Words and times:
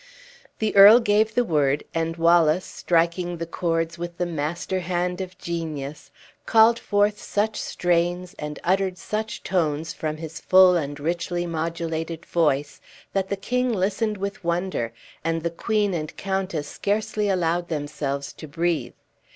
The 0.57 0.75
earl 0.75 0.99
gave 0.99 1.35
the 1.35 1.43
word, 1.45 1.83
and 1.93 2.17
Wallace, 2.17 2.65
striking 2.65 3.37
the 3.37 3.45
chords 3.45 3.99
with 3.99 4.17
the 4.17 4.25
master 4.25 4.79
hand 4.79 5.21
of 5.21 5.37
genius, 5.37 6.09
called 6.47 6.79
forth 6.79 7.21
such 7.21 7.61
strains 7.61 8.33
and 8.39 8.57
uttered 8.63 8.97
such 8.97 9.43
tones 9.43 9.93
from 9.93 10.17
his 10.17 10.39
full 10.39 10.75
and 10.75 10.99
richly 10.99 11.45
modulated 11.45 12.25
voice, 12.25 12.81
that 13.13 13.29
the 13.29 13.37
king 13.37 13.71
listened 13.71 14.17
with 14.17 14.43
wonder, 14.43 14.91
and 15.23 15.43
the 15.43 15.51
queen 15.51 15.93
and 15.93 16.17
countess 16.17 16.67
scarcely 16.67 17.29
allowed 17.29 17.67
themselves 17.69 18.33
to 18.33 18.47
breathe. 18.47 18.93